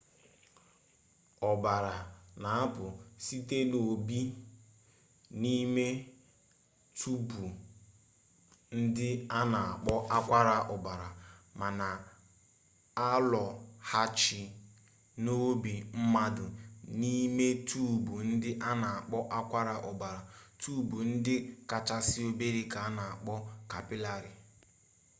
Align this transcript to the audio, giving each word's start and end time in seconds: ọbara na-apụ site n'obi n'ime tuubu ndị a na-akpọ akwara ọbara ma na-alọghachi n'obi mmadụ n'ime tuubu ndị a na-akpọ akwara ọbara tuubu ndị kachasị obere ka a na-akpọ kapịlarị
ọbara 1.51 1.95
na-apụ 2.43 2.85
site 3.25 3.57
n'obi 3.71 4.19
n'ime 5.41 5.87
tuubu 6.97 7.43
ndị 8.79 9.09
a 9.37 9.39
na-akpọ 9.51 9.95
akwara 10.17 10.55
ọbara 10.73 11.07
ma 11.59 11.67
na-alọghachi 11.79 14.41
n'obi 15.23 15.73
mmadụ 16.01 16.45
n'ime 16.99 17.47
tuubu 17.67 18.13
ndị 18.31 18.51
a 18.69 18.71
na-akpọ 18.81 19.19
akwara 19.39 19.73
ọbara 19.89 20.19
tuubu 20.61 20.97
ndị 21.11 21.35
kachasị 21.69 22.19
obere 22.29 22.61
ka 22.73 22.79
a 22.87 22.89
na-akpọ 22.97 23.35
kapịlarị 23.71 24.33